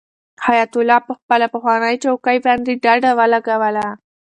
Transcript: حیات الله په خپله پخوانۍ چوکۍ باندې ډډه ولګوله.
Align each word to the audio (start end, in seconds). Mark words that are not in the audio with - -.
حیات 0.45 0.73
الله 0.79 0.99
په 1.07 1.13
خپله 1.19 1.45
پخوانۍ 1.53 1.95
چوکۍ 2.03 2.37
باندې 2.45 2.71
ډډه 2.83 3.11
ولګوله. 3.19 3.87